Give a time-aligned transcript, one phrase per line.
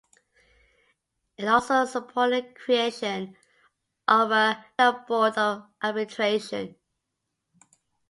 [1.37, 3.37] It also supported creation
[4.07, 6.75] of a "National Board of Arbitration".